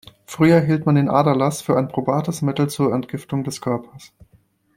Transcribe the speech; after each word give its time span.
Früher 0.25 0.59
hielt 0.61 0.87
man 0.87 0.95
den 0.95 1.09
Aderlass 1.11 1.61
für 1.61 1.77
ein 1.77 1.87
probates 1.87 2.41
Mittel 2.41 2.67
zur 2.67 2.91
Entgiftung 2.91 3.43
des 3.43 3.61
Körpers. 3.61 4.11